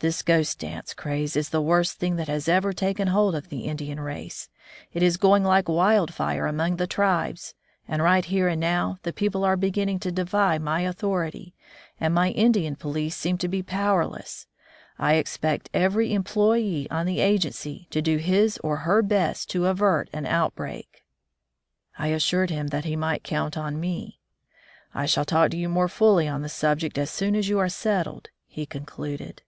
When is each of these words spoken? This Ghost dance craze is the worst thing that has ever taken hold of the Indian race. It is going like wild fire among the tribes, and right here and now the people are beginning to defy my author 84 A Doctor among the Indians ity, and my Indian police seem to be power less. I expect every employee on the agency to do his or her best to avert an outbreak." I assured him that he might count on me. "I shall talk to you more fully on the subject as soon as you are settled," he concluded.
This 0.00 0.20
Ghost 0.20 0.58
dance 0.58 0.92
craze 0.92 1.34
is 1.34 1.48
the 1.48 1.62
worst 1.62 1.96
thing 1.98 2.16
that 2.16 2.28
has 2.28 2.46
ever 2.46 2.74
taken 2.74 3.08
hold 3.08 3.34
of 3.34 3.48
the 3.48 3.60
Indian 3.60 3.98
race. 3.98 4.50
It 4.92 5.02
is 5.02 5.16
going 5.16 5.42
like 5.44 5.66
wild 5.66 6.12
fire 6.12 6.46
among 6.46 6.76
the 6.76 6.86
tribes, 6.86 7.54
and 7.88 8.02
right 8.02 8.22
here 8.26 8.46
and 8.46 8.60
now 8.60 8.98
the 9.02 9.14
people 9.14 9.44
are 9.46 9.56
beginning 9.56 9.98
to 10.00 10.12
defy 10.12 10.58
my 10.58 10.86
author 10.86 11.24
84 11.24 11.24
A 11.24 11.24
Doctor 11.30 11.38
among 11.38 11.42
the 11.42 11.50
Indians 11.52 11.54
ity, 11.54 12.04
and 12.04 12.14
my 12.14 12.30
Indian 12.38 12.76
police 12.76 13.16
seem 13.16 13.38
to 13.38 13.48
be 13.48 13.62
power 13.62 14.04
less. 14.06 14.46
I 14.98 15.14
expect 15.14 15.70
every 15.72 16.12
employee 16.12 16.86
on 16.90 17.06
the 17.06 17.20
agency 17.20 17.86
to 17.88 18.02
do 18.02 18.18
his 18.18 18.58
or 18.58 18.78
her 18.84 19.00
best 19.00 19.48
to 19.52 19.64
avert 19.68 20.10
an 20.12 20.26
outbreak." 20.26 21.02
I 21.98 22.08
assured 22.08 22.50
him 22.50 22.66
that 22.66 22.84
he 22.84 22.94
might 22.94 23.24
count 23.24 23.56
on 23.56 23.80
me. 23.80 24.20
"I 24.92 25.06
shall 25.06 25.24
talk 25.24 25.50
to 25.52 25.56
you 25.56 25.70
more 25.70 25.88
fully 25.88 26.28
on 26.28 26.42
the 26.42 26.50
subject 26.50 26.98
as 26.98 27.08
soon 27.08 27.34
as 27.34 27.48
you 27.48 27.58
are 27.58 27.70
settled," 27.70 28.28
he 28.46 28.66
concluded. 28.66 29.40